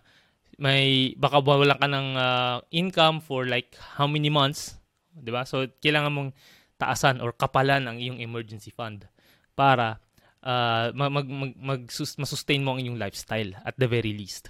[0.61, 4.77] may baka wala ka ng uh, income for like how many months,
[5.17, 5.43] 'di ba?
[5.43, 6.29] So kailangan mong
[6.77, 9.05] taasan or kapalan ang iyong emergency fund
[9.53, 10.01] para
[10.45, 11.81] uh, mag, mag, mag,
[12.17, 14.49] masustain mo ang iyong lifestyle at the very least.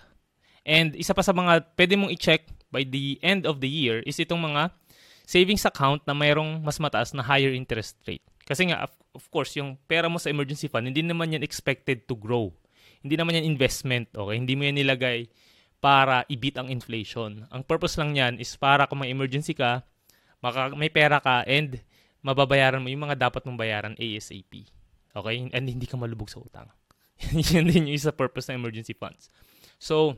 [0.67, 4.21] And isa pa sa mga pwede mong i-check by the end of the year is
[4.21, 4.71] itong mga
[5.25, 8.23] savings account na mayroong mas mataas na higher interest rate.
[8.45, 12.04] Kasi nga, of, of course, yung pera mo sa emergency fund, hindi naman yan expected
[12.04, 12.51] to grow.
[13.01, 14.36] Hindi naman yan investment, okay?
[14.38, 15.32] Hindi mo yan nilagay
[15.82, 17.47] para i-beat ang inflation.
[17.49, 19.82] Ang purpose lang niyan is para kung may emergency ka,
[20.43, 21.82] maka, may pera ka and
[22.21, 24.69] mababayaran mo yung mga dapat mong bayaran ASAP.
[25.15, 25.52] Okay?
[25.52, 26.69] And hindi ka malubog sa utang.
[27.54, 29.30] Yan din yung isa purpose ng emergency funds.
[29.78, 30.17] So,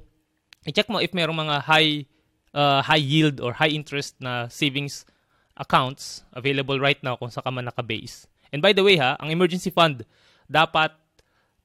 [0.64, 2.08] i-check mo if merong mga high
[2.56, 5.04] uh, high yield or high interest na savings
[5.58, 8.30] accounts available right now kung saan ka man naka-base.
[8.54, 10.06] And by the way ha, ang emergency fund
[10.50, 10.94] dapat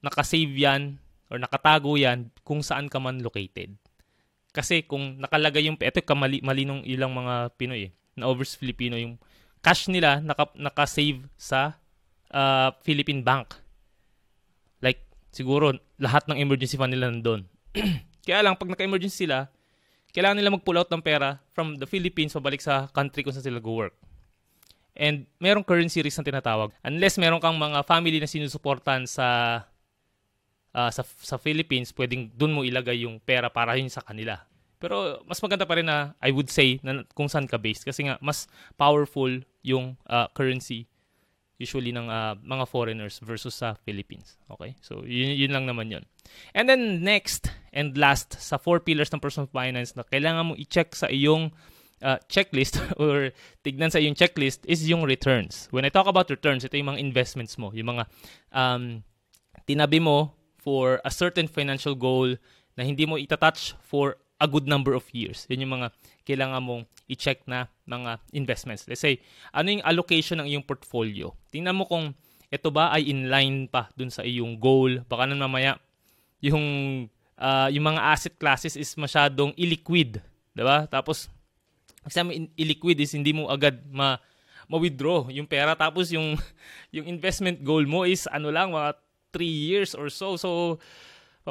[0.00, 0.96] nakasave yan
[1.28, 3.76] or nakatago yan kung saan ka man located.
[4.52, 8.96] Kasi kung nakalagay yung, ito kamali, mali nung ilang mga Pinoy eh, na overseas Filipino,
[8.96, 9.20] yung
[9.60, 11.76] cash nila naka, naka-save sa
[12.32, 13.56] uh, Philippine Bank.
[14.80, 17.46] Like, siguro, lahat ng emergency fund nila nandun.
[18.26, 19.48] Kaya lang, pag naka-emergency sila,
[20.12, 23.60] kailangan nila mag-pull out ng pera from the Philippines pabalik sa country kung saan sila
[23.60, 23.96] go-work.
[24.98, 26.74] And merong currency risk na tinatawag.
[26.82, 29.62] Unless meron kang mga family na sinusuportan sa
[30.74, 34.42] uh, sa, sa Philippines, pwedeng doon mo ilagay yung pera para yun sa kanila.
[34.78, 38.06] Pero mas maganda pa rin na I would say na kung saan ka based kasi
[38.06, 38.46] nga mas
[38.78, 39.30] powerful
[39.62, 40.86] yung uh, currency
[41.58, 44.38] usually ng uh, mga foreigners versus sa Philippines.
[44.46, 44.78] Okay?
[44.78, 46.06] So yun, yun lang naman yun.
[46.54, 50.94] And then next and last sa four pillars ng personal finance na kailangan mo i-check
[50.94, 51.50] sa iyong
[52.00, 53.34] uh, checklist or
[53.66, 55.66] tignan sa iyong checklist is yung returns.
[55.74, 58.06] When I talk about returns, ito yung mga investments mo, yung mga
[58.54, 59.02] um,
[59.66, 62.38] tinabi mo for a certain financial goal
[62.78, 65.44] na hindi mo itatouch for a good number of years.
[65.50, 65.88] Yan yung mga
[66.22, 68.86] kailangan mong i-check na mga investments.
[68.86, 69.18] Let's say,
[69.50, 71.34] ano yung allocation ng iyong portfolio?
[71.50, 72.14] Tingnan mo kung
[72.48, 75.04] ito ba ay in line pa dun sa iyong goal.
[75.04, 75.76] Baka na mamaya
[76.40, 76.64] yung
[77.36, 80.22] uh, yung mga asset classes is masyadong illiquid,
[80.54, 80.88] 'di ba?
[80.88, 81.28] Tapos
[82.06, 82.24] kasi
[82.56, 84.16] illiquid is hindi mo agad ma
[84.68, 86.36] ma-withdraw yung pera tapos yung
[86.94, 88.96] yung investment goal mo is ano lang mga
[89.32, 90.40] 3 years or so.
[90.40, 90.80] So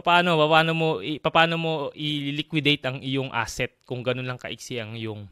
[0.01, 0.89] paano paano mo
[1.31, 5.25] paano mo i-liquidate ang iyong asset kung ganun lang kaiksi ang yung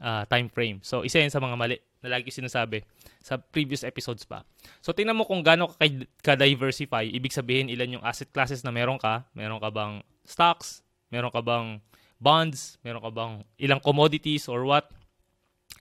[0.00, 0.78] uh, time frame.
[0.82, 2.84] So isa yan sa mga mali na lagi sinasabi
[3.24, 4.44] sa previous episodes pa.
[4.84, 5.72] So tingnan mo kung gaano
[6.20, 10.84] ka diversify, ibig sabihin ilan yung asset classes na meron ka, meron ka bang stocks,
[11.08, 11.80] meron ka bang
[12.20, 14.92] bonds, meron ka bang ilang commodities or what.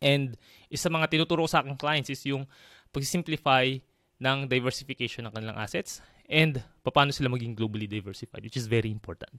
[0.04, 0.36] And
[0.72, 2.48] isa mga tinuturo sa aking clients is yung
[2.96, 3.68] pag-simplify
[4.24, 6.00] ng diversification ng kanilang assets
[6.34, 9.38] and paano sila maging globally diversified, which is very important.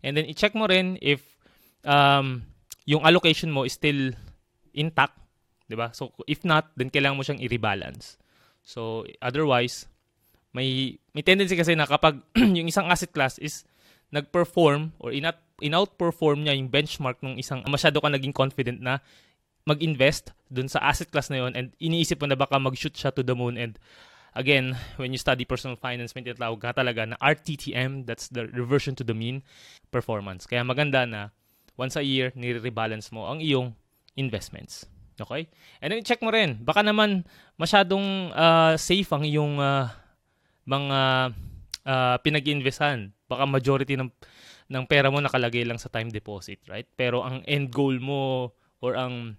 [0.00, 1.20] And then i-check mo rin if
[1.82, 2.46] um,
[2.86, 4.14] yung allocation mo is still
[4.72, 5.18] intact,
[5.66, 5.90] 'di ba?
[5.92, 8.16] So if not, then kailangan mo siyang i-rebalance.
[8.62, 9.90] So otherwise,
[10.56, 12.22] may may tendency kasi na kapag
[12.56, 13.68] yung isang asset class is
[14.08, 15.28] nag-perform or in
[15.60, 19.04] in-outperform niya yung benchmark ng isang masyado ka naging confident na
[19.68, 23.20] mag-invest dun sa asset class na yon and iniisip mo na baka mag-shoot siya to
[23.20, 23.76] the moon and
[24.38, 28.94] again, when you study personal finance, may tinatawag ka talaga na RTTM, that's the reversion
[28.94, 29.42] to the mean
[29.90, 30.46] performance.
[30.46, 31.34] Kaya maganda na
[31.74, 33.74] once a year, nire-rebalance mo ang iyong
[34.14, 34.86] investments.
[35.18, 35.50] Okay?
[35.82, 37.26] And then check mo rin, baka naman
[37.58, 39.90] masyadong uh, safe ang iyong uh,
[40.62, 40.98] mga
[41.82, 43.10] uh, pinag-investan.
[43.26, 44.08] Baka majority ng
[44.68, 46.86] ng pera mo nakalagay lang sa time deposit, right?
[46.94, 48.52] Pero ang end goal mo
[48.84, 49.34] or ang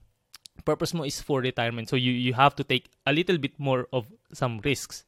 [0.70, 1.90] purpose mo is for retirement.
[1.90, 5.02] So you you have to take a little bit more of some risks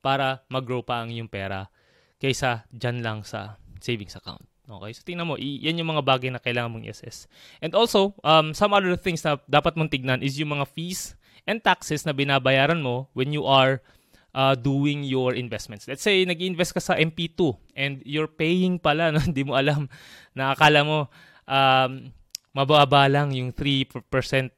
[0.00, 1.68] para mag-grow pa ang iyong pera
[2.16, 4.48] kaysa dyan lang sa savings account.
[4.64, 4.92] Okay?
[4.96, 7.28] So, tingnan mo, yan yung mga bagay na kailangan mong i-assess.
[7.60, 11.60] And also, um, some other things na dapat mong tignan is yung mga fees and
[11.60, 13.84] taxes na binabayaran mo when you are
[14.32, 15.84] uh, doing your investments.
[15.84, 17.40] Let's say, nag-invest ka sa MP2
[17.76, 19.20] and you're paying pala, no?
[19.20, 19.92] hindi mo alam,
[20.32, 21.12] na akala mo,
[21.44, 22.08] um,
[22.54, 23.90] mababa lang yung 3%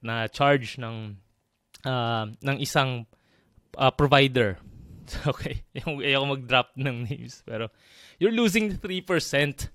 [0.05, 1.17] na charge ng
[1.83, 3.09] uh, ng isang
[3.75, 4.61] uh, provider.
[5.07, 7.71] Okay, ayoko mag-drop ng names pero
[8.19, 9.71] you're losing 3%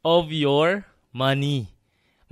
[0.00, 1.68] of your money.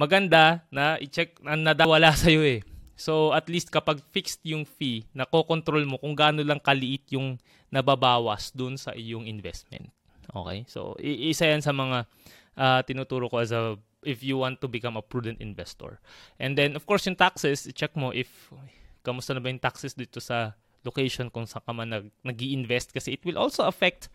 [0.00, 2.64] Maganda na i-check na nadawala sa iyo eh.
[2.96, 7.36] So at least kapag fixed yung fee, nako-control mo kung gaano lang kaliit yung
[7.68, 9.92] nababawas dun sa iyong investment.
[10.32, 10.64] Okay?
[10.64, 12.08] So isa yan sa mga
[12.56, 16.00] uh, tinuturo ko as a if you want to become a prudent investor.
[16.38, 18.50] And then, of course, yung taxes, check mo if
[19.04, 22.92] kamusta na ba yung taxes dito sa location kung saan ka man nag, nag invest
[22.92, 24.08] kasi it will also affect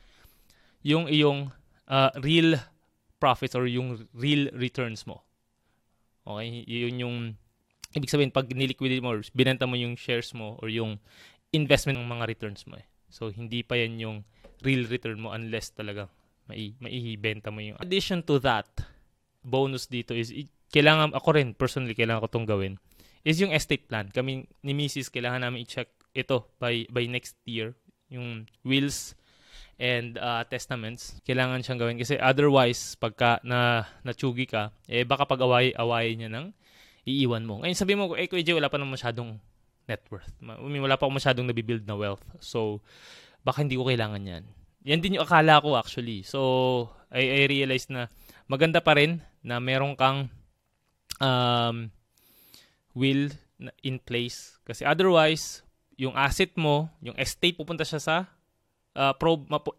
[0.82, 1.54] yung iyong
[1.90, 2.58] uh, real
[3.22, 5.22] profits or yung real returns mo.
[6.26, 6.66] Okay?
[6.66, 7.18] Yun yung
[7.94, 10.98] ibig sabihin pag niliquidate mo or binenta mo yung shares mo or yung
[11.54, 12.86] investment ng mga returns mo eh.
[13.10, 14.18] So hindi pa yan yung
[14.66, 16.10] real return mo unless talaga
[16.46, 18.70] mai maibenta mo yung addition to that
[19.46, 20.34] bonus dito is
[20.74, 22.82] kailangan ako rin personally kailangan ko tong gawin
[23.26, 24.08] is yung estate plan.
[24.14, 25.10] Kami ni Mrs.
[25.10, 27.74] kailangan namin i-check ito by by next year
[28.08, 29.18] yung wills
[29.82, 31.18] and uh, testaments.
[31.26, 36.30] Kailangan siyang gawin kasi otherwise pagka na natsugi ka eh baka pag away away niya
[36.30, 36.54] nang
[37.04, 37.66] iiwan mo.
[37.66, 39.42] Ngayon sabi mo eh Kuya wala pa nang masyadong
[39.90, 40.30] net worth.
[40.40, 42.24] Wala pa akong masyadong nabibuild na wealth.
[42.40, 42.86] So
[43.42, 44.46] baka hindi ko kailangan yan.
[44.86, 46.22] Yan din yung akala ko actually.
[46.22, 48.06] So I, I realized na
[48.46, 50.30] maganda pa rin na meron kang
[51.22, 51.90] um,
[52.98, 53.30] will
[53.82, 54.58] in place.
[54.66, 55.62] Kasi otherwise,
[55.96, 58.16] yung asset mo, yung estate, pupunta siya sa
[58.96, 59.72] uh, pro, mapu,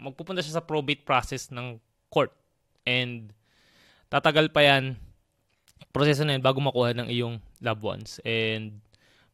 [0.00, 1.80] magpupunta siya sa probate process ng
[2.12, 2.32] court.
[2.84, 3.32] And
[4.08, 4.96] tatagal pa yan,
[5.92, 8.18] proseso na yan bago makuha ng iyong loved ones.
[8.24, 8.80] And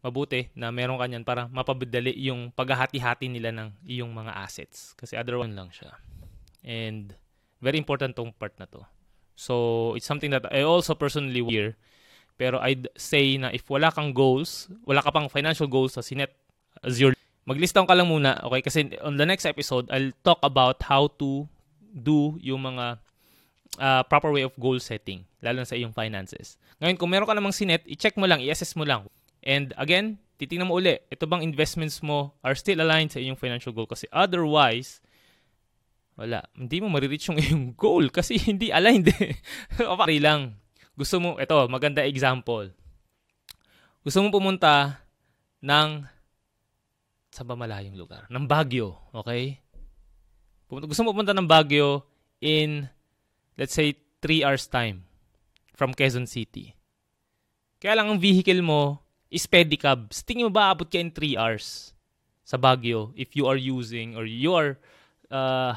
[0.07, 4.95] mabuti na meron kanyan para mapabidali yung paghahati-hati nila ng iyong mga assets.
[4.95, 5.91] Kasi otherwise lang siya.
[6.63, 7.15] And
[7.61, 8.85] Very important tong part na to.
[9.37, 11.77] So, it's something that I also personally hear.
[12.37, 16.33] Pero I'd say na if wala kang goals, wala ka pang financial goals sa Sinet
[16.85, 17.17] as your
[17.49, 18.61] maglista ka lang muna, okay?
[18.61, 21.49] Kasi on the next episode, I'll talk about how to
[21.97, 23.01] do yung mga
[23.81, 26.61] uh, proper way of goal setting, lalo na sa iyong finances.
[26.83, 29.07] Ngayon, kung meron ka namang sinet, i-check mo lang, i-assess mo lang.
[29.47, 33.73] And again, titingnan mo uli, ito bang investments mo are still aligned sa iyong financial
[33.73, 33.89] goal?
[33.89, 35.01] Kasi otherwise,
[36.17, 36.41] wala.
[36.57, 39.37] Hindi mo marireach yung iyong goal kasi hindi aligned eh.
[40.01, 40.57] Pari lang.
[40.97, 42.73] Gusto mo, ito, maganda example.
[44.01, 45.05] Gusto mo pumunta
[45.61, 46.17] ng
[47.37, 48.25] sa ba malayong lugar?
[48.33, 49.61] Ng Baguio, okay?
[50.65, 52.09] Pumunta, gusto mo pumunta ng Baguio
[52.41, 52.89] in,
[53.61, 53.93] let's say,
[54.25, 55.05] 3 hours time
[55.77, 56.73] from Quezon City.
[57.77, 60.09] Kaya lang ang vehicle mo is pedicab.
[60.25, 61.93] Tingin mo ba abot ka in 3 hours
[62.41, 64.81] sa Baguio if you are using or you are
[65.29, 65.77] uh,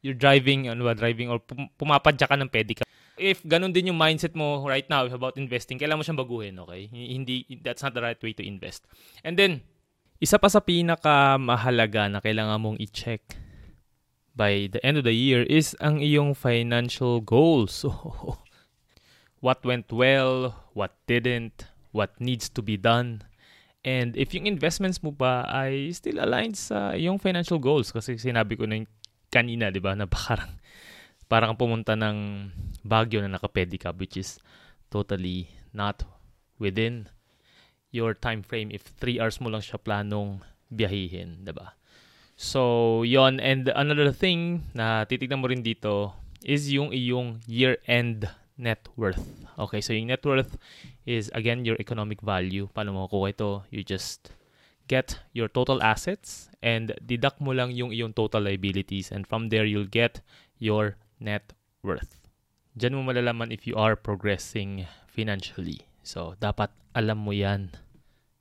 [0.00, 2.88] you're driving, ano ba, driving or pum- pumapadya ka ng pedicab.
[3.20, 6.88] if ganun din yung mindset mo right now about investing, kailangan mo siyang baguhin, okay?
[6.88, 8.88] Hindi, that's not the right way to invest.
[9.20, 9.60] And then,
[10.16, 13.36] isa pa sa pinaka mahalaga na kailangan mong i-check
[14.32, 17.84] by the end of the year is ang iyong financial goals.
[17.84, 17.92] So,
[19.44, 23.28] what went well, what didn't, what needs to be done.
[23.80, 28.60] And if yung investments mo pa ay still aligned sa yung financial goals kasi sinabi
[28.60, 28.84] ko na
[29.30, 30.58] kanina, 'di ba, na parang
[31.30, 32.50] parang pumunta ng
[32.82, 34.42] Baguio na naka-pedicab which is
[34.90, 36.02] totally not
[36.58, 37.06] within
[37.94, 41.78] your time frame if 3 hours mo lang siya planong biyahihin, 'di ba?
[42.40, 48.24] So, yon and another thing na titignan mo rin dito is yung iyong year-end
[48.56, 49.20] net worth.
[49.60, 50.56] Okay, so yung net worth
[51.04, 52.64] is again your economic value.
[52.72, 53.50] Paano mo kukuha ito?
[53.68, 54.32] You just
[54.90, 59.62] get your total assets and deduct mo lang yung iyong total liabilities and from there
[59.62, 60.18] you'll get
[60.58, 61.54] your net
[61.86, 62.18] worth.
[62.74, 65.86] Diyan mo malalaman if you are progressing financially.
[66.02, 67.70] So, dapat alam mo yan.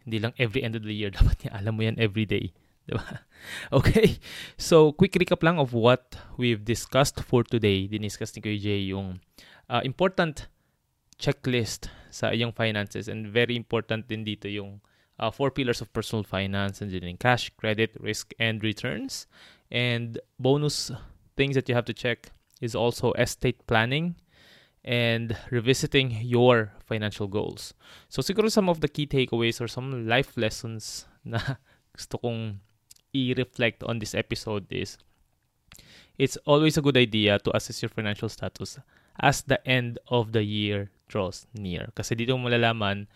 [0.02, 2.50] Hindi lang every end of the year, dapat niya alam mo yan every day.
[2.90, 3.06] Diba?
[3.72, 4.20] Okay,
[4.60, 7.88] so quick recap lang of what we've discussed for today.
[7.88, 9.24] Diniscuss ni Kuya Jay yung
[9.72, 10.52] uh, important
[11.16, 14.84] checklist sa iyong finances and very important din dito yung
[15.20, 19.28] uh, four pillars of personal finance then cash, credit, risk, and returns.
[19.72, 20.92] And bonus
[21.36, 24.16] things that you have to check is also estate planning
[24.84, 27.74] and revisiting your financial goals.
[28.08, 31.40] So siguro some of the key takeaways or some life lessons na
[31.96, 32.60] gusto kong
[33.14, 34.98] i-reflect on this episode is
[36.18, 38.80] it's always a good idea to assess your financial status
[39.20, 41.92] as the end of the year draws near.
[41.96, 43.08] Kasi dito mo malalaman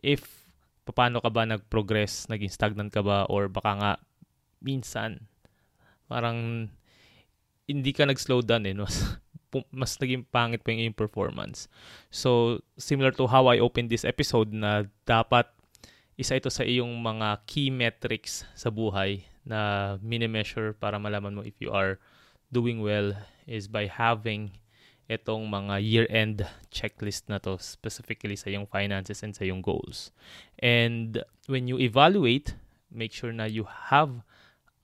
[0.00, 0.39] if
[0.88, 3.92] paano ka ba nag-progress, naging stagnant ka ba, or baka nga
[4.60, 5.30] minsan
[6.10, 6.68] parang
[7.70, 8.74] hindi ka nag-slow down eh.
[8.74, 8.98] Mas,
[9.70, 11.70] mas naging pangit pa yung performance.
[12.10, 15.46] So, similar to how I opened this episode na dapat
[16.18, 21.56] isa ito sa iyong mga key metrics sa buhay na mini-measure para malaman mo if
[21.62, 21.96] you are
[22.52, 23.16] doing well
[23.48, 24.52] is by having
[25.10, 30.14] itong mga year-end checklist na to specifically sa yung finances and sa yung goals.
[30.62, 32.54] And when you evaluate,
[32.94, 34.22] make sure na you have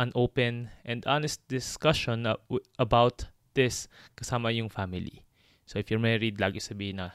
[0.02, 2.26] an open and honest discussion
[2.74, 3.86] about this
[4.18, 5.22] kasama yung family.
[5.64, 7.14] So if you're married, lagi sabihin na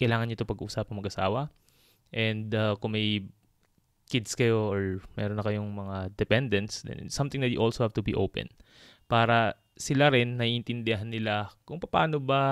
[0.00, 1.52] kailangan nyo ito pag-usapan mag-asawa.
[2.08, 3.28] And uh, kung may
[4.08, 8.04] kids kayo or meron na kayong mga dependents, then something that you also have to
[8.04, 8.48] be open.
[9.12, 12.42] Para sila rin naiintindihan nila kung paano ba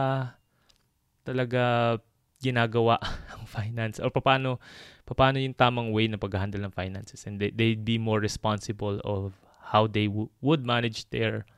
[1.24, 1.96] talaga
[2.44, 3.00] ginagawa
[3.34, 4.60] ang finance or paano
[5.08, 9.32] paano yung tamang way na pag-handle ng finances and they, they'd be more responsible of
[9.72, 11.48] how they w- would manage their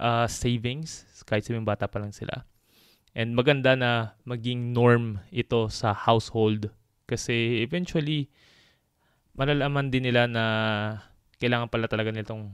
[0.00, 2.44] uh, savings kahit sabihin bata pa lang sila.
[3.14, 6.72] And maganda na maging norm ito sa household
[7.06, 8.32] kasi eventually
[9.38, 10.44] malalaman din nila na
[11.38, 12.52] kailangan pala talaga nitong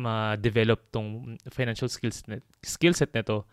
[0.00, 3.44] ma-develop tong financial skills net, skill set nito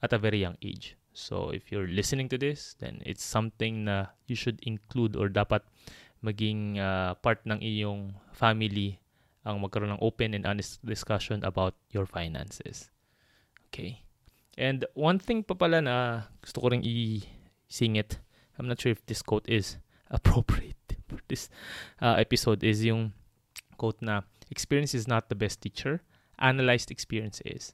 [0.00, 0.96] at a very young age.
[1.12, 5.60] So if you're listening to this, then it's something na you should include or dapat
[6.24, 9.00] maging uh, part ng iyong family
[9.44, 12.92] ang magkaroon ng open and honest discussion about your finances.
[13.68, 14.04] Okay.
[14.60, 18.20] And one thing pa pala na gusto ko ring i-singit,
[18.60, 19.80] I'm not sure if this quote is
[20.12, 20.76] appropriate
[21.08, 21.48] for this
[22.04, 23.16] uh, episode, is yung
[23.80, 26.02] quote na, experience is not the best teacher,
[26.38, 27.72] analyzed experience is.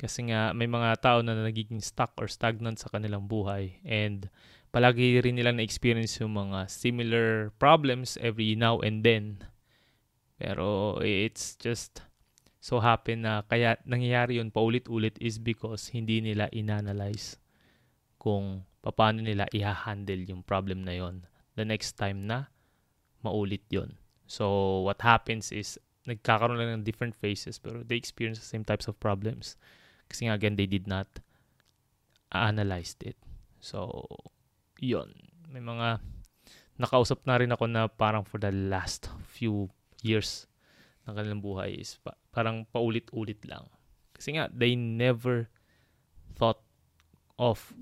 [0.00, 4.32] Kasi nga may mga tao na nagiging stuck or stagnant sa kanilang buhay and
[4.72, 9.44] palagi rin nilang na-experience yung mga similar problems every now and then.
[10.40, 12.00] Pero it's just
[12.64, 17.36] so happen na kaya nangyayari yun paulit-ulit is because hindi nila inanalyze
[18.20, 22.48] kung paano nila i-handle yung problem na yon the next time na
[23.20, 25.76] maulit yon So what happens is
[26.08, 29.56] nagkakaroon lang ng different phases pero they experience the same types of problems.
[30.08, 31.06] Kasi nga again, they did not
[32.32, 33.18] analyze it.
[33.60, 34.06] So,
[34.80, 35.12] yon
[35.50, 36.00] May mga
[36.80, 39.68] nakausap na rin ako na parang for the last few
[40.00, 40.48] years
[41.04, 43.68] ng kanilang buhay is pa, parang paulit-ulit lang.
[44.16, 45.48] Kasi nga, they never
[46.36, 46.64] thought
[47.36, 47.72] of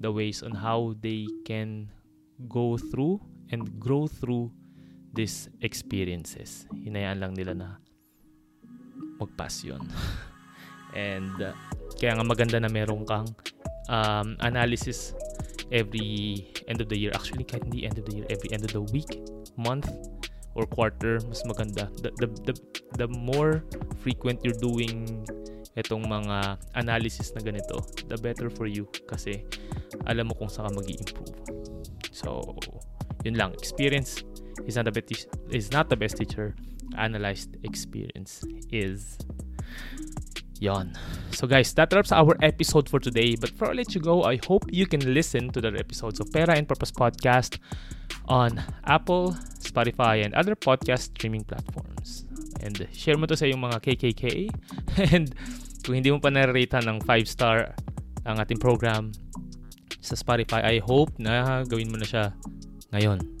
[0.00, 1.92] the ways on how they can
[2.48, 3.20] go through
[3.52, 4.52] and grow through
[5.14, 6.66] these experiences.
[6.74, 7.68] Hinayaan lang nila na
[9.22, 9.80] magpass yun.
[10.94, 11.54] And uh,
[11.98, 13.30] kaya nga maganda na meron kang
[13.90, 15.14] um, analysis
[15.70, 17.10] every end of the year.
[17.14, 19.22] Actually, kahit hindi end of the year, every end of the week,
[19.58, 19.90] month,
[20.54, 21.90] or quarter, mas maganda.
[22.02, 22.54] The, the, the,
[22.98, 23.62] the more
[24.02, 25.26] frequent you're doing
[25.74, 29.42] itong mga analysis na ganito, the better for you kasi
[30.06, 31.34] alam mo kung saan ka mag improve
[32.14, 32.54] So,
[33.26, 33.58] yun lang.
[33.58, 34.22] Experience
[34.66, 36.54] is not the best, is not the best teacher.
[36.96, 39.18] Analyzed experience is.
[40.60, 40.94] Yon.
[41.32, 43.34] So guys, that wraps our episode for today.
[43.36, 46.30] But before I let you go, I hope you can listen to the episodes of
[46.32, 47.58] Pera and Purpose Podcast
[48.28, 52.24] on Apple, Spotify, and other podcast streaming platforms.
[52.62, 54.24] And share mo to sa yung mga KKK.
[55.12, 55.34] And
[55.84, 57.74] kung hindi mo pa nararate ng 5 star
[58.24, 59.12] ang ating program
[60.00, 62.32] sa Spotify, I hope na gawin mo na siya
[62.94, 63.33] ngayon.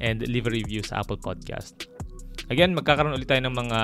[0.00, 1.86] And leave a review sa Apple Podcast.
[2.52, 3.80] Again, magkakaroon ulit tayo ng mga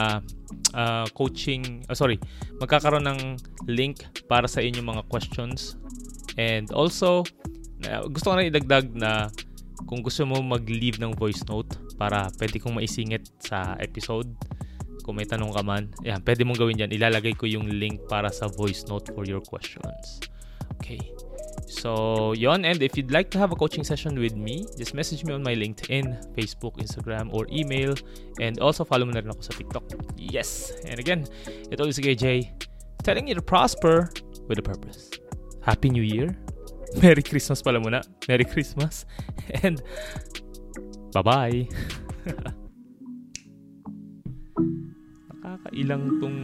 [0.77, 2.21] uh, coaching, oh, sorry,
[2.61, 3.21] magkakaroon ng
[3.71, 5.81] link para sa inyong mga questions.
[6.37, 7.25] And also,
[7.89, 9.33] uh, gusto ko na idagdag na
[9.89, 14.29] kung gusto mo mag-leave ng voice note para pwede kong maisingit sa episode,
[15.01, 16.93] kung may tanong ka man, yan, pwede mong gawin yan.
[16.93, 20.21] Ilalagay ko yung link para sa voice note for your questions.
[20.77, 21.01] Okay.
[21.71, 22.65] So, yon.
[22.67, 25.43] And if you'd like to have a coaching session with me, just message me on
[25.43, 27.95] my LinkedIn, Facebook, Instagram, or email.
[28.41, 29.87] And also follow mo na rin ako sa TikTok.
[30.19, 30.75] Yes!
[30.83, 31.31] And again,
[31.71, 32.51] ito ulit si KJ,
[33.07, 34.11] telling you to prosper
[34.51, 35.15] with a purpose.
[35.63, 36.35] Happy New Year!
[37.03, 38.03] Merry Christmas pala muna.
[38.27, 39.07] Merry Christmas.
[39.63, 39.79] And
[41.15, 41.71] bye-bye!
[45.31, 46.39] Nakakailang tong